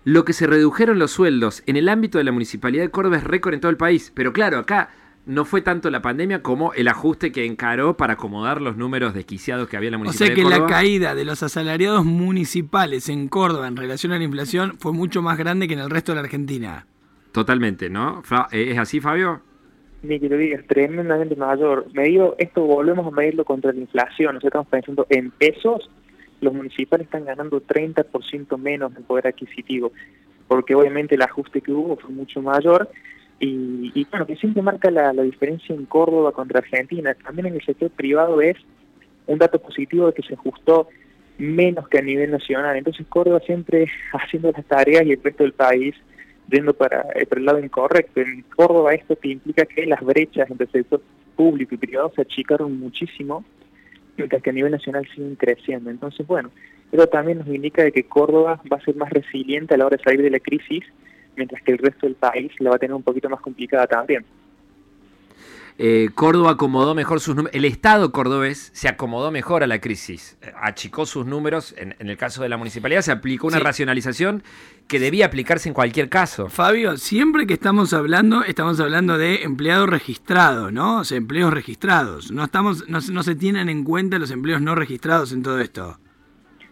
lo 0.06 0.26
que 0.26 0.34
se 0.34 0.48
redujeron 0.48 0.98
los 0.98 1.12
sueldos 1.12 1.62
en 1.68 1.76
el 1.76 1.88
ámbito 1.88 2.18
de 2.18 2.24
la 2.24 2.32
Municipalidad 2.32 2.82
de 2.82 2.90
Córdoba 2.90 3.18
es 3.18 3.24
récord 3.24 3.54
en 3.54 3.60
todo 3.60 3.70
el 3.70 3.78
país. 3.78 4.12
Pero 4.16 4.34
claro, 4.34 4.58
acá 4.58 4.90
no 5.28 5.44
fue 5.44 5.62
tanto 5.62 5.90
la 5.90 6.02
pandemia 6.02 6.42
como 6.42 6.74
el 6.74 6.88
ajuste 6.88 7.34
que 7.34 7.46
encaró 7.46 7.98
para 7.98 8.14
acomodar 8.14 8.62
los 8.62 8.78
números 8.78 9.14
desquiciados 9.14 9.68
que 9.68 9.76
había 9.76 9.90
en 9.90 9.92
la 9.92 9.98
municipalidad. 9.98 10.34
O 10.34 10.50
sea 10.50 10.58
que 10.58 10.62
la 10.62 10.68
caída 10.68 11.16
de 11.16 11.26
los 11.26 11.44
asalariados 11.44 12.06
municipales 12.06 13.10
en 13.10 13.28
Córdoba 13.28 13.68
en 13.68 13.76
relación 13.76 14.14
a 14.14 14.18
la 14.18 14.24
inflación 14.24 14.78
fue 14.80 14.94
mucho 14.94 15.22
más 15.22 15.38
grande 15.38 15.68
que 15.68 15.74
en 15.74 15.82
el 15.82 15.90
resto 15.90 16.14
de 16.14 16.16
la 16.16 16.22
Argentina. 16.22 16.88
Totalmente, 17.34 17.90
¿no? 17.90 18.24
Eh, 18.54 18.72
¿Es 18.72 18.78
así, 18.80 19.02
Fabio? 19.02 19.42
Ni 20.02 20.18
que 20.18 20.30
lo 20.30 20.38
digas, 20.38 20.66
tremendamente 20.66 21.36
mayor. 21.36 21.88
Medido, 21.94 22.36
esto 22.40 22.62
volvemos 22.62 23.06
a 23.06 23.12
medirlo 23.12 23.44
contra 23.44 23.74
la 23.74 23.82
inflación. 23.82 24.38
O 24.38 24.40
sea, 24.40 24.48
estamos 24.48 24.68
pensando 24.70 25.06
en 25.10 25.32
pesos, 25.32 25.90
los 26.40 26.54
municipales 26.54 27.06
están 27.06 27.26
ganando 27.26 27.62
30% 27.62 28.58
menos 28.58 28.96
en 28.96 29.04
poder 29.04 29.28
adquisitivo, 29.28 29.92
porque 30.48 30.74
obviamente 30.74 31.16
el 31.16 31.22
ajuste 31.22 31.60
que 31.60 31.74
hubo 31.74 31.98
fue 31.98 32.12
mucho 32.12 32.42
mayor 32.42 32.90
y, 33.40 34.08
bueno, 34.10 34.26
que 34.26 34.36
siempre 34.36 34.64
marca 34.64 34.90
la, 34.90 35.12
diferencia 35.14 35.76
en 35.76 35.86
Córdoba 35.86 36.32
contra 36.32 36.60
Argentina. 36.60 37.14
También 37.14 37.48
en 37.48 37.56
el 37.56 37.66
sector 37.66 37.90
privado 37.92 38.42
es 38.42 38.58
un 39.28 39.38
dato 39.38 39.60
positivo 39.60 40.08
de 40.08 40.14
que 40.14 40.24
se 40.24 40.34
ajustó 40.34 40.88
menos 41.38 41.88
que 41.88 42.00
a 42.00 42.02
nivel 42.02 42.32
nacional. 42.32 42.78
Entonces 42.78 43.06
Córdoba 43.08 43.40
siempre 43.46 43.88
haciendo 44.14 44.52
las 44.52 44.66
tareas 44.66 45.06
y 45.06 45.12
el 45.12 45.24
resto 45.24 45.44
del 45.44 45.54
país 45.54 45.96
yendo 46.50 46.74
para, 46.74 47.02
eh, 47.14 47.28
el 47.30 47.46
lado 47.46 47.60
incorrecto. 47.60 48.22
En 48.22 48.44
Córdoba 48.56 48.94
esto 48.94 49.18
que 49.18 49.30
implica 49.30 49.66
que 49.66 49.86
las 49.86 50.02
brechas 50.02 50.50
entre 50.50 50.66
el 50.66 50.72
sector 50.72 51.02
público 51.36 51.76
y 51.76 51.78
privado 51.78 52.12
se 52.16 52.22
achicaron 52.22 52.80
muchísimo, 52.80 53.46
mientras 54.18 54.42
que 54.42 54.50
a 54.50 54.54
nivel 54.54 54.72
nacional 54.72 55.08
siguen 55.14 55.36
creciendo. 55.36 55.92
Entonces, 55.92 56.26
bueno, 56.26 56.50
eso 56.92 57.06
también 57.08 57.40
nos 57.40 57.48
indica 57.48 57.84
de 57.84 57.92
que 57.92 58.06
Córdoba 58.06 58.60
va 58.72 58.78
a 58.78 58.82
ser 58.82 58.96
más 58.96 59.12
resiliente 59.12 59.76
a 59.76 59.78
la 59.78 59.86
hora 59.86 59.98
de 59.98 60.04
salir 60.04 60.24
de 60.24 60.32
la 60.32 60.40
crisis 60.40 60.84
mientras 61.38 61.62
que 61.62 61.72
el 61.72 61.78
resto 61.78 62.06
del 62.06 62.16
país 62.16 62.52
la 62.60 62.72
va 62.72 62.76
a 62.76 62.80
tener 62.80 62.94
un 62.94 63.04
poquito 63.04 63.30
más 63.30 63.40
complicada 63.40 63.88
también. 63.88 64.26
Eh, 65.80 66.10
Córdoba 66.16 66.52
acomodó 66.52 66.96
mejor 66.96 67.20
sus 67.20 67.36
números, 67.36 67.56
el 67.56 67.64
Estado 67.64 68.12
cordobés 68.12 68.72
se 68.74 68.88
acomodó 68.88 69.30
mejor 69.30 69.62
a 69.62 69.68
la 69.68 69.80
crisis, 69.80 70.36
eh, 70.42 70.52
achicó 70.60 71.06
sus 71.06 71.28
números, 71.28 71.76
en, 71.78 71.94
el 72.00 72.18
caso 72.18 72.42
de 72.42 72.50
la 72.50 72.58
municipalidad 72.58 73.02
se 73.02 73.12
aplicó 73.12 73.46
una 73.46 73.60
racionalización 73.60 74.42
que 74.88 75.00
debía 75.00 75.28
aplicarse 75.28 75.70
en 75.70 75.76
cualquier 75.76 76.10
caso. 76.10 76.50
Fabio, 76.50 76.98
siempre 76.98 77.46
que 77.46 77.54
estamos 77.54 77.94
hablando, 77.94 78.44
estamos 78.44 78.80
hablando 78.80 79.20
de 79.20 79.44
empleados 79.44 79.88
registrados, 79.88 80.74
¿no? 80.74 81.02
O 81.02 81.04
sea, 81.04 81.20
empleos 81.20 81.54
registrados, 81.54 82.32
no, 82.32 82.44
estamos, 82.44 82.90
no 82.90 83.24
se 83.24 83.36
tienen 83.36 83.70
en 83.70 83.84
cuenta 83.84 84.18
los 84.18 84.32
empleos 84.32 84.62
no 84.62 84.74
registrados 84.74 85.32
en 85.32 85.44
todo 85.44 85.60
esto. 85.60 86.00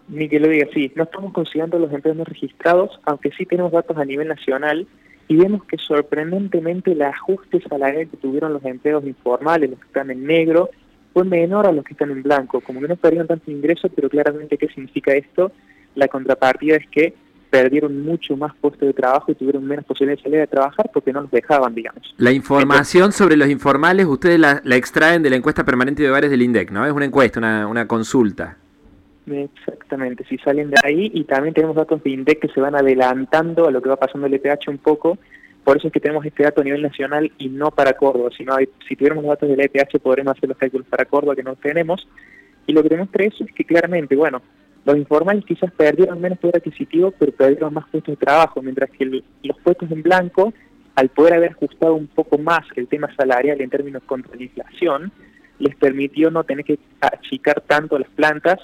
Ni 0.07 0.29
que 0.29 0.39
lo 0.39 0.47
diga, 0.47 0.67
sí, 0.73 0.91
no 0.95 1.03
estamos 1.03 1.33
considerando 1.33 1.79
los 1.79 1.91
empleos 1.91 2.17
no 2.17 2.23
registrados, 2.23 2.99
aunque 3.05 3.31
sí 3.31 3.45
tenemos 3.45 3.71
datos 3.71 3.97
a 3.97 4.05
nivel 4.05 4.27
nacional 4.27 4.87
y 5.27 5.35
vemos 5.35 5.63
que 5.65 5.77
sorprendentemente 5.77 6.91
el 6.91 7.01
ajuste 7.01 7.61
salarial 7.67 8.07
que 8.07 8.17
tuvieron 8.17 8.53
los 8.53 8.63
empleos 8.63 9.03
informales, 9.05 9.71
los 9.71 9.79
que 9.79 9.87
están 9.87 10.11
en 10.11 10.25
negro, 10.25 10.69
fue 11.13 11.23
menor 11.23 11.65
a 11.65 11.71
los 11.71 11.83
que 11.83 11.93
están 11.93 12.11
en 12.11 12.21
blanco. 12.21 12.61
Como 12.61 12.81
que 12.81 12.87
no 12.87 12.95
perdieron 12.95 13.27
tanto 13.27 13.49
ingreso, 13.49 13.89
pero 13.89 14.09
claramente, 14.09 14.57
¿qué 14.57 14.67
significa 14.67 15.13
esto? 15.13 15.51
La 15.95 16.07
contrapartida 16.07 16.75
es 16.75 16.87
que 16.89 17.15
perdieron 17.49 18.03
mucho 18.03 18.35
más 18.35 18.53
puestos 18.59 18.85
de 18.85 18.93
trabajo 18.93 19.31
y 19.31 19.35
tuvieron 19.35 19.65
menos 19.65 19.85
posibilidades 19.85 20.23
de 20.23 20.29
salir 20.29 20.41
a 20.41 20.47
trabajar 20.47 20.91
porque 20.93 21.13
no 21.13 21.21
los 21.21 21.31
dejaban, 21.31 21.73
digamos. 21.73 22.13
La 22.17 22.31
información 22.31 23.13
sobre 23.13 23.37
los 23.37 23.49
informales 23.49 24.05
ustedes 24.05 24.39
la, 24.39 24.61
extraen 24.71 25.23
de 25.23 25.29
la 25.29 25.37
encuesta 25.37 25.63
permanente 25.63 26.03
de 26.03 26.09
hogares 26.09 26.29
del 26.29 26.41
INDEC, 26.41 26.71
¿no? 26.71 26.85
Es 26.85 26.91
una 26.91 27.05
encuesta, 27.05 27.39
una, 27.39 27.65
una 27.67 27.87
consulta. 27.87 28.57
Exactamente, 29.27 30.23
si 30.25 30.37
salen 30.37 30.69
de 30.69 30.77
ahí 30.83 31.11
y 31.13 31.23
también 31.23 31.53
tenemos 31.53 31.75
datos 31.75 32.03
de 32.03 32.11
INDEC 32.11 32.41
que 32.41 32.47
se 32.49 32.61
van 32.61 32.75
adelantando 32.75 33.67
a 33.67 33.71
lo 33.71 33.81
que 33.81 33.89
va 33.89 33.95
pasando 33.95 34.27
el 34.27 34.33
EPH 34.35 34.67
un 34.67 34.77
poco, 34.77 35.17
por 35.63 35.77
eso 35.77 35.87
es 35.87 35.93
que 35.93 35.99
tenemos 35.99 36.23
este 36.25 36.43
dato 36.43 36.61
a 36.61 36.63
nivel 36.63 36.83
nacional 36.83 37.31
y 37.39 37.49
no 37.49 37.71
para 37.71 37.93
Córdoba, 37.93 38.29
si, 38.37 38.45
si 38.87 38.95
tuviéramos 38.95 39.23
los 39.23 39.31
datos 39.31 39.49
del 39.49 39.61
EPH 39.61 39.99
podremos 39.99 40.37
hacer 40.37 40.49
los 40.49 40.57
cálculos 40.57 40.85
para 40.87 41.05
Córdoba 41.05 41.35
que 41.35 41.41
no 41.41 41.55
tenemos, 41.55 42.07
y 42.67 42.73
lo 42.73 42.83
que 42.83 42.89
tenemos 42.89 43.11
tres 43.11 43.33
es 43.39 43.51
que 43.51 43.65
claramente, 43.65 44.15
bueno, 44.15 44.43
los 44.85 44.95
informales 44.95 45.43
quizás 45.45 45.71
perdieron 45.71 46.21
menos 46.21 46.37
poder 46.37 46.57
adquisitivo, 46.57 47.11
pero 47.17 47.31
perdieron 47.31 47.73
más 47.73 47.89
puestos 47.89 48.19
de 48.19 48.23
trabajo, 48.23 48.61
mientras 48.61 48.91
que 48.91 49.05
los 49.05 49.57
puestos 49.63 49.89
en 49.89 50.03
blanco, 50.03 50.53
al 50.93 51.09
poder 51.09 51.33
haber 51.33 51.51
ajustado 51.51 51.95
un 51.95 52.07
poco 52.07 52.37
más 52.37 52.63
el 52.75 52.87
tema 52.87 53.13
salarial 53.15 53.59
en 53.59 53.71
términos 53.71 54.03
contra 54.05 54.35
la 54.35 54.43
inflación, 54.43 55.11
les 55.57 55.75
permitió 55.75 56.29
no 56.29 56.43
tener 56.43 56.63
que 56.63 56.77
achicar 57.01 57.61
tanto 57.61 57.97
las 57.97 58.09
plantas 58.09 58.59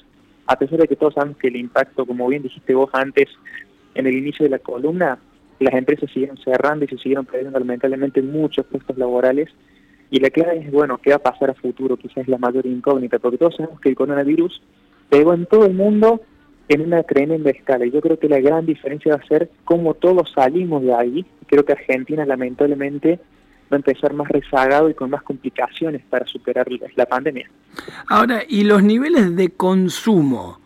a 0.51 0.59
pesar 0.59 0.79
de 0.79 0.87
que 0.87 0.97
todos 0.97 1.13
sabemos 1.13 1.37
que 1.37 1.47
el 1.47 1.55
impacto, 1.55 2.05
como 2.05 2.27
bien 2.27 2.43
dijiste 2.43 2.75
vos 2.75 2.89
antes 2.91 3.29
en 3.95 4.05
el 4.05 4.17
inicio 4.17 4.43
de 4.43 4.49
la 4.49 4.59
columna, 4.59 5.17
las 5.59 5.73
empresas 5.75 6.11
siguieron 6.11 6.37
cerrando 6.37 6.83
y 6.83 6.89
se 6.89 6.97
siguieron 6.97 7.25
perdiendo 7.25 7.57
lamentablemente 7.57 8.21
muchos 8.21 8.65
puestos 8.65 8.97
laborales. 8.97 9.49
Y 10.09 10.19
la 10.19 10.29
clave 10.29 10.57
es, 10.57 10.71
bueno, 10.71 10.97
¿qué 10.97 11.11
va 11.11 11.17
a 11.17 11.19
pasar 11.19 11.51
a 11.51 11.53
futuro? 11.53 11.95
Quizás 11.95 12.27
la 12.27 12.37
mayor 12.37 12.65
incógnita, 12.65 13.17
porque 13.19 13.37
todos 13.37 13.55
sabemos 13.55 13.79
que 13.79 13.87
el 13.87 13.95
coronavirus 13.95 14.61
pegó 15.09 15.33
en 15.33 15.45
todo 15.45 15.65
el 15.65 15.73
mundo 15.73 16.19
en 16.67 16.81
una 16.81 17.03
tremenda 17.03 17.49
escala. 17.49 17.85
Y 17.85 17.91
yo 17.91 18.01
creo 18.01 18.19
que 18.19 18.27
la 18.27 18.41
gran 18.41 18.65
diferencia 18.65 19.15
va 19.15 19.23
a 19.23 19.27
ser 19.27 19.49
cómo 19.63 19.93
todos 19.93 20.33
salimos 20.35 20.83
de 20.83 20.93
ahí. 20.93 21.25
Creo 21.47 21.63
que 21.63 21.71
Argentina, 21.71 22.25
lamentablemente, 22.25 23.19
va 23.71 23.75
a 23.75 23.77
empezar 23.77 24.13
más 24.13 24.27
rezagado 24.27 24.89
y 24.89 24.93
con 24.93 25.09
más 25.09 25.23
complicaciones 25.23 26.01
para 26.09 26.25
superar 26.27 26.67
la 26.95 27.05
pandemia. 27.05 27.49
Ahora, 28.07 28.43
¿y 28.47 28.63
los 28.63 28.83
niveles 28.83 29.35
de 29.35 29.49
consumo? 29.51 30.59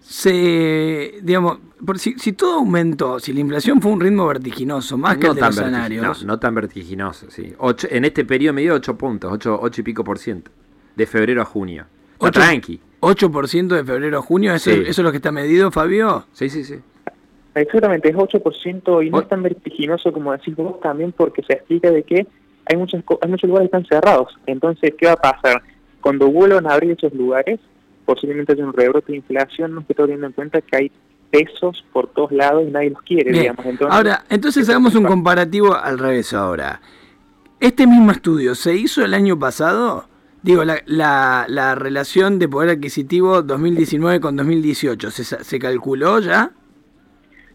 se, 0.00 1.18
digamos, 1.22 1.58
por 1.84 1.98
si, 1.98 2.14
si 2.18 2.32
todo 2.32 2.54
aumentó, 2.60 3.20
si 3.20 3.32
la 3.34 3.40
inflación 3.40 3.82
fue 3.82 3.92
un 3.92 4.00
ritmo 4.00 4.26
vertiginoso, 4.26 4.96
más 4.96 5.18
que 5.18 5.24
no 5.26 5.30
el 5.32 5.34
de 5.36 5.40
tan 5.40 5.48
los 5.48 5.56
vertiginoso, 5.56 5.82
salarios, 5.88 6.24
no, 6.24 6.32
no 6.32 6.38
tan 6.38 6.54
vertiginoso, 6.54 7.30
sí. 7.30 7.52
Ocho- 7.58 7.88
en 7.90 8.06
este 8.06 8.24
periodo 8.24 8.54
me 8.54 8.62
dio 8.62 8.74
8 8.74 8.96
puntos, 8.96 9.30
8, 9.30 9.60
y 9.80 9.82
pico 9.82 10.02
por 10.04 10.18
ciento. 10.18 10.50
De 10.96 11.06
febrero 11.06 11.42
a 11.42 11.44
junio. 11.44 11.84
Está 12.14 12.26
Ocho- 12.26 12.40
tranqui. 12.40 12.80
8% 13.00 13.76
de 13.76 13.84
febrero 13.84 14.18
a 14.18 14.22
junio, 14.22 14.54
¿eso, 14.54 14.70
Sí. 14.70 14.78
¿eso 14.80 14.90
es 14.90 14.98
lo 15.04 15.10
que 15.10 15.18
está 15.18 15.30
medido, 15.30 15.70
Fabio? 15.70 16.24
Sí, 16.32 16.48
sí, 16.48 16.64
sí. 16.64 16.76
Exactamente, 17.54 18.08
es 18.10 18.14
8% 18.16 19.04
y 19.06 19.10
no 19.10 19.20
es 19.20 19.28
tan 19.28 19.42
vertiginoso 19.42 20.12
como 20.12 20.32
decís 20.32 20.54
vos 20.54 20.80
también 20.80 21.12
porque 21.12 21.42
se 21.42 21.54
explica 21.54 21.90
de 21.90 22.02
que 22.04 22.26
hay, 22.66 22.76
muchas, 22.76 23.02
co- 23.04 23.18
hay 23.22 23.30
muchos 23.30 23.48
lugares 23.48 23.70
que 23.70 23.76
están 23.78 23.88
cerrados. 23.88 24.36
Entonces, 24.46 24.94
¿qué 24.98 25.06
va 25.06 25.12
a 25.12 25.16
pasar? 25.16 25.62
Cuando 26.00 26.28
vuelvan 26.28 26.66
a 26.66 26.74
abrir 26.74 26.92
esos 26.92 27.12
lugares, 27.14 27.58
posiblemente 28.04 28.52
haya 28.52 28.64
un 28.64 28.72
rebrote 28.72 29.12
de 29.12 29.18
inflación, 29.18 29.74
no 29.74 29.82
todo 29.82 30.06
teniendo 30.06 30.26
en 30.28 30.32
cuenta 30.34 30.60
que 30.60 30.76
hay 30.76 30.92
pesos 31.30 31.84
por 31.92 32.06
todos 32.08 32.30
lados 32.32 32.64
y 32.66 32.70
nadie 32.70 32.90
los 32.90 33.02
quiere, 33.02 33.30
Bien. 33.32 33.42
digamos. 33.42 33.66
Entonces, 33.66 33.96
Ahora, 33.96 34.24
entonces 34.30 34.68
hagamos 34.68 34.94
un 34.94 35.04
comparativo 35.04 35.74
al 35.74 35.98
revés 35.98 36.32
ahora. 36.32 36.80
¿Este 37.60 37.86
mismo 37.86 38.12
estudio 38.12 38.54
se 38.54 38.74
hizo 38.76 39.04
el 39.04 39.14
año 39.14 39.38
pasado? 39.38 40.06
Digo, 40.42 40.64
la, 40.64 40.80
la, 40.86 41.46
la 41.48 41.74
relación 41.74 42.38
de 42.38 42.48
poder 42.48 42.70
adquisitivo 42.70 43.42
2019 43.42 44.20
con 44.20 44.36
2018, 44.36 45.10
¿se, 45.10 45.24
se 45.24 45.58
calculó 45.58 46.20
ya? 46.20 46.52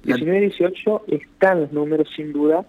La- 0.04 0.16
19-18 0.18 1.02
están 1.08 1.62
los 1.62 1.72
números 1.72 2.08
sin 2.16 2.34
duda, 2.34 2.66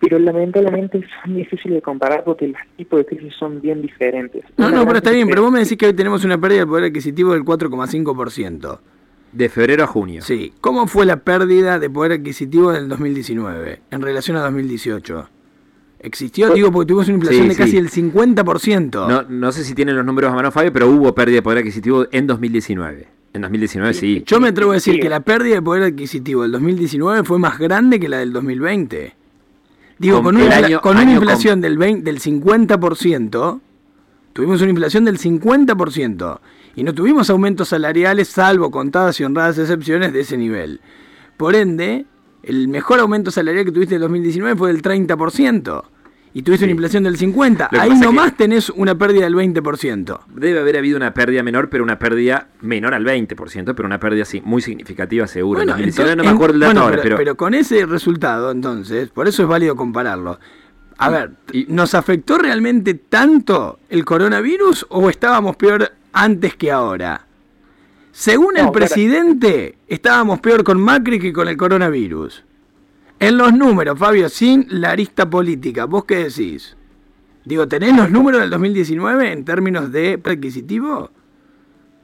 pero 0.00 0.18
lamentablemente 0.18 1.00
son 1.22 1.36
difíciles 1.36 1.76
de 1.76 1.82
comparar 1.82 2.24
porque 2.24 2.48
los 2.48 2.60
tipos 2.76 2.98
de 3.00 3.06
crisis 3.06 3.34
son 3.38 3.60
bien 3.60 3.82
diferentes. 3.82 4.44
No, 4.56 4.66
Una 4.68 4.78
no, 4.78 4.84
pero 4.86 4.98
está 4.98 5.10
bien, 5.10 5.28
pero 5.28 5.42
vos 5.42 5.52
me 5.52 5.60
decís 5.60 5.76
que 5.78 5.86
hoy 5.86 5.92
tenemos 5.92 6.24
una 6.24 6.38
pérdida 6.40 6.60
de 6.60 6.66
poder 6.66 6.84
adquisitivo 6.84 7.32
del 7.32 7.44
4,5%. 7.44 8.78
De 9.32 9.48
febrero 9.48 9.84
a 9.84 9.86
junio. 9.86 10.20
Sí, 10.22 10.52
¿cómo 10.60 10.86
fue 10.86 11.06
la 11.06 11.16
pérdida 11.24 11.78
de 11.78 11.88
poder 11.88 12.12
adquisitivo 12.12 12.70
del 12.72 12.86
2019 12.88 13.80
en 13.90 14.02
relación 14.02 14.36
a 14.36 14.40
2018? 14.42 15.28
¿Existió? 16.00 16.48
Pues- 16.48 16.56
Digo, 16.56 16.70
porque 16.70 16.88
tuvimos 16.88 17.06
una 17.08 17.14
inflación 17.16 17.42
Sí, 17.44 17.48
de 17.48 17.54
sí. 17.54 17.60
casi 17.62 17.76
el 17.78 17.88
50%. 17.88 19.06
No, 19.08 19.22
no 19.22 19.52
sé 19.52 19.64
si 19.64 19.74
tienen 19.74 19.96
los 19.96 20.04
números 20.04 20.32
a 20.32 20.34
mano, 20.34 20.50
Fabio, 20.50 20.72
pero 20.72 20.88
hubo 20.88 21.14
pérdida 21.14 21.36
de 21.36 21.42
poder 21.42 21.58
adquisitivo 21.60 22.06
en 22.10 22.26
2019. 22.26 23.06
En 23.34 23.40
2019 23.42 23.94
sí. 23.94 24.22
Yo 24.26 24.40
me 24.40 24.48
atrevo 24.48 24.72
a 24.72 24.74
decir 24.74 24.94
Sí. 24.94 25.00
que 25.00 25.08
la 25.08 25.20
pérdida 25.20 25.54
de 25.56 25.62
poder 25.62 25.82
adquisitivo 25.84 26.42
del 26.42 26.52
2019 26.52 27.24
fue 27.24 27.38
más 27.38 27.58
grande 27.58 27.98
que 27.98 28.08
la 28.08 28.18
del 28.18 28.32
2020. 28.32 29.14
Digo, 29.98 30.16
Con 30.22 30.34
con, 30.34 30.42
infla- 30.44 30.64
año- 30.66 30.80
con 30.80 30.96
una 30.98 31.12
inflación 31.12 31.60
del, 31.60 31.78
20 31.78 32.02
del 32.04 32.20
50%, 32.20 33.60
tuvimos 34.32 34.60
una 34.60 34.70
inflación 34.70 35.04
del 35.04 35.18
50%. 35.18 36.40
Y 36.74 36.84
no 36.84 36.94
tuvimos 36.94 37.28
aumentos 37.30 37.68
salariales, 37.68 38.28
salvo 38.28 38.70
contadas 38.70 39.20
y 39.20 39.24
honradas 39.24 39.58
excepciones 39.58 40.12
de 40.12 40.20
ese 40.20 40.36
nivel. 40.38 40.80
Por 41.36 41.54
ende, 41.54 42.06
el 42.42 42.68
mejor 42.68 42.98
aumento 43.00 43.30
salarial 43.30 43.64
que 43.66 43.72
tuviste 43.72 43.94
en 43.96 44.00
2019 44.00 44.56
fue 44.56 44.72
del 44.72 44.82
30%. 44.82 45.84
Y 46.34 46.42
tuviste 46.42 46.64
una 46.64 46.72
inflación 46.72 47.02
del 47.04 47.18
50%. 47.18 47.58
Lo 47.60 47.68
que 47.68 47.78
Ahí 47.78 47.90
nomás 48.00 48.34
tenés 48.36 48.70
una 48.70 48.96
pérdida 48.96 49.24
del 49.24 49.34
20%. 49.34 50.20
Debe 50.34 50.60
haber 50.60 50.78
habido 50.78 50.96
una 50.96 51.12
pérdida 51.12 51.42
menor, 51.42 51.68
pero 51.68 51.84
una 51.84 51.98
pérdida 51.98 52.48
menor 52.62 52.94
al 52.94 53.04
20%, 53.04 53.74
pero 53.74 53.84
una 53.86 54.00
pérdida 54.00 54.24
sí, 54.24 54.40
muy 54.42 54.62
significativa 54.62 55.26
seguro. 55.26 55.60
en 55.60 55.66
2019 55.68 56.16
no 56.16 56.24
me 56.24 56.30
acuerdo 56.30 56.54
el 56.54 56.60
dato 56.60 56.70
bueno, 56.72 56.80
ahora, 56.84 56.96
pero, 56.96 57.02
pero, 57.02 57.16
pero 57.18 57.36
con 57.36 57.52
ese 57.52 57.84
resultado, 57.84 58.50
entonces, 58.50 59.10
por 59.10 59.28
eso 59.28 59.42
es 59.42 59.48
válido 59.48 59.76
compararlo. 59.76 60.38
A 60.96 61.10
ver, 61.10 61.32
Y- 61.52 61.66
¿nos 61.68 61.94
afectó 61.94 62.38
realmente 62.38 62.94
tanto 62.94 63.80
el 63.90 64.04
coronavirus 64.06 64.86
o 64.88 65.10
estábamos 65.10 65.56
peor 65.56 65.92
antes 66.14 66.54
que 66.54 66.70
ahora? 66.70 67.26
Según 68.10 68.56
el 68.56 68.66
No, 68.66 68.72
presidente, 68.72 69.76
estábamos 69.88 70.40
peor 70.40 70.64
con 70.64 70.80
Macri 70.80 71.18
que 71.18 71.32
con 71.32 71.48
el 71.48 71.56
coronavirus. 71.56 72.44
En 73.22 73.38
los 73.38 73.52
números, 73.52 73.96
Fabio, 74.00 74.28
sin 74.28 74.66
la 74.68 74.90
arista 74.90 75.30
política, 75.30 75.84
¿vos 75.84 76.06
qué 76.06 76.24
decís? 76.24 76.76
Digo, 77.44 77.68
¿tenés 77.68 77.96
los 77.96 78.10
números 78.10 78.40
del 78.40 78.50
2019 78.50 79.30
en 79.30 79.44
términos 79.44 79.92
de 79.92 80.20
adquisitivo? 80.24 81.08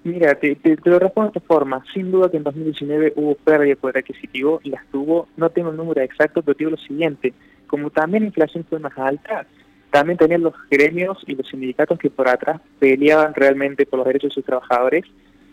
Mira, 0.04 0.36
te, 0.36 0.56
lo 0.84 1.00
respondo 1.00 1.32
de 1.32 1.38
esta 1.40 1.48
forma. 1.52 1.82
Sin 1.92 2.12
duda 2.12 2.30
que 2.30 2.36
en 2.36 2.44
2019 2.44 3.14
hubo 3.16 3.34
pérdida 3.34 3.70
de 3.70 3.74
poder 3.74 3.98
adquisitivo 3.98 4.60
y 4.62 4.70
las 4.70 4.86
tuvo, 4.92 5.26
no 5.36 5.50
tengo 5.50 5.70
el 5.70 5.76
número 5.76 6.00
exacto, 6.02 6.40
pero 6.40 6.56
digo 6.56 6.70
lo 6.70 6.76
siguiente. 6.76 7.34
Como 7.66 7.90
también 7.90 8.22
la 8.22 8.28
inflación 8.28 8.64
fue 8.70 8.78
más 8.78 8.96
alta, 8.96 9.44
también 9.90 10.18
tenían 10.18 10.42
los 10.42 10.54
gremios 10.70 11.18
y 11.26 11.34
los 11.34 11.48
sindicatos 11.48 11.98
que 11.98 12.10
por 12.10 12.28
atrás 12.28 12.60
peleaban 12.78 13.34
realmente 13.34 13.86
por 13.86 13.98
los 13.98 14.06
derechos 14.06 14.30
de 14.30 14.34
sus 14.34 14.44
trabajadores, 14.44 15.04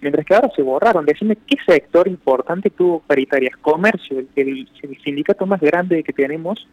mientras 0.01 0.25
que 0.25 0.35
ahora 0.35 0.49
se 0.55 0.61
borraron. 0.61 1.05
Decime 1.05 1.37
qué 1.47 1.57
sector 1.65 2.07
importante 2.07 2.69
tuvo 2.69 2.99
paritarias. 3.01 3.55
Comercio, 3.57 4.19
el, 4.19 4.27
el- 4.35 4.69
el 4.81 4.97
sindicato 5.03 5.45
más 5.45 5.61
grande 5.61 6.03
que 6.03 6.13
tenemos, 6.13 6.67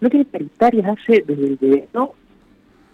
no 0.00 0.08
tiene 0.08 0.24
paritarias 0.24 0.86
hace 0.98 1.22
desde 1.26 1.46
el 1.46 1.56
verano 1.60 2.14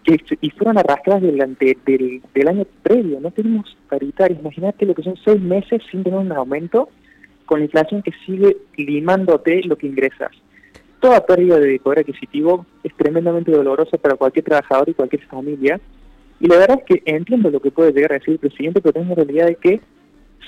que 0.05 0.19
y 0.41 0.51
fueron 0.51 0.79
arrastradas 0.79 1.23
del, 1.23 1.41
ante- 1.41 1.77
del, 1.85 2.23
del 2.35 2.49
año 2.49 2.65
previo. 2.83 3.19
No 3.21 3.31
tenemos 3.31 3.77
paritarias. 3.89 4.41
Imagínate 4.41 4.87
lo 4.87 4.95
que 4.95 5.03
son 5.03 5.17
seis 5.25 5.41
meses 5.41 5.83
sin 5.91 6.03
tener 6.05 6.19
un 6.19 6.33
aumento 6.33 6.89
con 7.45 7.61
la 7.61 7.65
inflación 7.67 8.03
que 8.03 8.13
sigue 8.25 8.57
limándote 8.77 9.63
lo 9.65 9.77
que 9.77 9.87
ingresas. 9.87 10.31
Toda 11.01 11.25
pérdida 11.25 11.59
de 11.61 11.79
poder 11.79 12.01
adquisitivo 12.01 12.67
es 12.83 12.93
tremendamente 12.97 13.53
dolorosa 13.53 13.99
para 13.99 14.17
cualquier 14.17 14.45
trabajador 14.45 14.89
y 14.89 14.95
cualquier 14.95 15.23
familia. 15.27 15.79
Y 16.41 16.47
la 16.49 16.59
verdad 16.59 16.79
es 16.81 16.85
que 16.85 17.03
entiendo 17.11 17.51
lo 17.51 17.61
que 17.61 17.71
puede 17.71 17.93
llegar 17.93 18.13
a 18.13 18.19
decir 18.19 18.33
el 18.35 18.39
presidente, 18.39 18.81
pero 18.81 18.93
tengo 18.93 19.15
la 19.15 19.25
realidad 19.25 19.47
de 19.47 19.55
que 19.57 19.81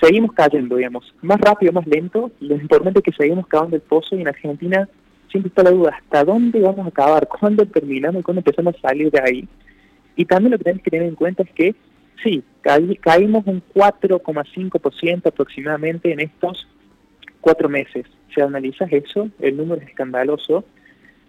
seguimos 0.01 0.33
cayendo, 0.33 0.77
digamos, 0.77 1.15
más 1.23 1.41
rápido, 1.41 1.73
más 1.73 1.87
lento. 1.87 2.31
Lo 2.41 2.55
importante 2.57 3.01
es 3.01 3.05
que 3.05 3.13
seguimos 3.13 3.47
cavando 3.47 3.77
el 3.77 3.83
pozo 3.83 4.15
y 4.17 4.21
en 4.21 4.29
Argentina 4.29 4.89
siempre 5.31 5.49
está 5.49 5.63
la 5.63 5.71
duda, 5.71 5.93
¿hasta 5.97 6.25
dónde 6.25 6.61
vamos 6.61 6.87
a 6.87 6.89
acabar? 6.89 7.27
¿Cuándo 7.29 7.67
terminamos 7.67 8.21
y 8.21 8.23
cuándo 8.23 8.41
empezamos 8.41 8.75
a 8.77 8.81
salir 8.89 9.11
de 9.11 9.21
ahí? 9.21 9.49
Y 10.17 10.25
también 10.25 10.53
lo 10.53 10.59
que 10.59 10.65
tenemos 10.65 10.83
que 10.85 10.91
tener 10.91 11.07
en 11.09 11.15
cuenta 11.15 11.43
es 11.43 11.51
que, 11.53 11.75
sí, 12.23 12.43
caí- 12.63 12.97
caímos 12.97 13.47
un 13.47 13.63
4,5% 13.75 15.27
aproximadamente 15.29 16.13
en 16.13 16.21
estos 16.21 16.67
cuatro 17.41 17.69
meses. 17.69 18.05
Si 18.35 18.41
analizas 18.41 18.91
eso, 18.93 19.29
el 19.41 19.57
número 19.57 19.81
es 19.81 19.89
escandaloso. 19.89 20.65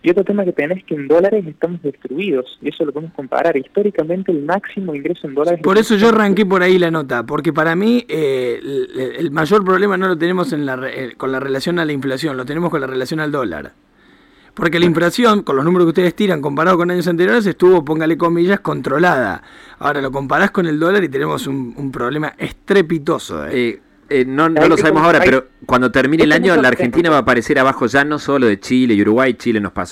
Y 0.01 0.09
otro 0.11 0.23
tema 0.23 0.45
que 0.45 0.53
tenés 0.53 0.77
es 0.77 0.83
que 0.85 0.95
en 0.95 1.09
dólares 1.09 1.45
estamos 1.45 1.81
destruidos, 1.81 2.57
y 2.61 2.69
eso 2.69 2.85
lo 2.85 2.93
podemos 2.93 3.13
comparar. 3.13 3.57
Históricamente 3.57 4.31
el 4.31 4.43
máximo 4.45 4.95
ingreso 4.95 5.27
en 5.27 5.35
dólares... 5.35 5.59
Por 5.61 5.77
eso 5.77 5.95
yo 5.95 6.07
arranqué 6.07 6.45
por 6.45 6.63
ahí 6.63 6.79
la 6.79 6.89
nota, 6.89 7.25
porque 7.25 7.51
para 7.51 7.75
mí 7.75 8.05
eh, 8.07 8.59
el, 8.61 9.15
el 9.17 9.31
mayor 9.31 9.65
problema 9.65 9.97
no 9.97 10.07
lo 10.07 10.17
tenemos 10.17 10.53
en 10.53 10.65
la, 10.65 10.77
re- 10.77 11.03
eh, 11.03 11.15
con 11.17 11.33
la 11.33 11.41
relación 11.41 11.79
a 11.79 11.85
la 11.85 11.91
inflación, 11.91 12.37
lo 12.37 12.45
tenemos 12.45 12.69
con 12.69 12.79
la 12.79 12.87
relación 12.87 13.19
al 13.19 13.31
dólar. 13.31 13.73
Porque 14.53 14.79
la 14.79 14.85
inflación, 14.85 15.43
con 15.43 15.55
los 15.55 15.63
números 15.65 15.85
que 15.85 15.89
ustedes 15.89 16.15
tiran 16.15 16.41
comparado 16.41 16.77
con 16.77 16.89
años 16.91 17.07
anteriores, 17.07 17.45
estuvo, 17.45 17.83
póngale 17.85 18.17
comillas, 18.17 18.59
controlada. 18.61 19.41
Ahora 19.79 20.01
lo 20.01 20.11
comparás 20.11 20.51
con 20.51 20.65
el 20.65 20.79
dólar 20.79 21.03
y 21.03 21.09
tenemos 21.09 21.45
un, 21.47 21.73
un 21.77 21.91
problema 21.91 22.33
estrepitoso. 22.37 23.45
¿eh? 23.47 23.79
Eh, 24.09 24.25
no, 24.25 24.49
no 24.49 24.67
lo 24.67 24.77
sabemos 24.77 25.03
ahora, 25.03 25.19
pero 25.23 25.47
cuando 25.65 25.91
termine 25.91 26.23
el 26.23 26.31
año, 26.31 26.55
la 26.55 26.69
Argentina 26.69 27.09
va 27.09 27.17
a 27.17 27.19
aparecer 27.19 27.59
abajo 27.59 27.85
ya 27.87 28.03
no 28.03 28.19
solo 28.19 28.47
de 28.47 28.59
Chile 28.59 28.93
y 28.93 29.01
Uruguay, 29.01 29.33
Chile 29.35 29.59
nos 29.59 29.71
pasó 29.71 29.87